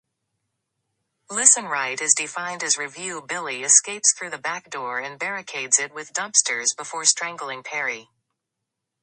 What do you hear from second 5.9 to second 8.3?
with dumpsters before strangling Perry.